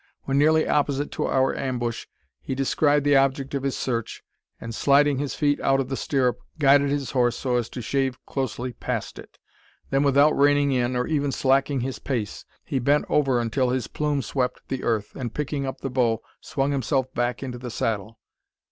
When 0.23 0.39
nearly 0.39 0.67
opposite 0.67 1.11
to 1.11 1.25
our 1.27 1.55
ambush, 1.55 2.07
he 2.41 2.55
descried 2.55 3.03
the 3.03 3.15
object 3.15 3.53
of 3.53 3.61
his 3.61 3.77
search, 3.77 4.23
and 4.59 4.73
sliding 4.73 5.19
his 5.19 5.35
feet 5.35 5.59
out 5.61 5.79
of 5.79 5.89
the 5.89 5.95
stirrup, 5.95 6.39
guided 6.57 6.89
his 6.89 7.11
horse 7.11 7.37
so 7.37 7.55
as 7.55 7.69
to 7.69 7.83
shave 7.83 8.17
closely 8.25 8.73
past 8.73 9.19
it. 9.19 9.37
Then, 9.91 10.01
without 10.01 10.35
reining 10.35 10.71
in, 10.71 10.95
or 10.95 11.05
even 11.05 11.31
slacking 11.31 11.81
his 11.81 11.99
pace, 11.99 12.45
he 12.65 12.79
bent 12.79 13.05
over 13.09 13.39
until 13.39 13.69
his 13.69 13.85
plume 13.85 14.23
swept 14.23 14.69
the 14.69 14.83
earth, 14.83 15.15
and 15.15 15.35
picking 15.35 15.67
up 15.67 15.81
the 15.81 15.89
bow, 15.91 16.23
swung 16.39 16.71
himself 16.71 17.13
back 17.13 17.43
into 17.43 17.59
the 17.59 17.69
saddle. 17.69 18.17